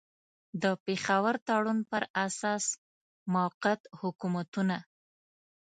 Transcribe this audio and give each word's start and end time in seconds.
د 0.63 0.63
پېښور 0.85 1.35
تړون 1.47 1.79
پر 1.89 2.03
اساس 2.25 2.65
موقت 3.33 3.81
حکومتونه. 3.99 4.77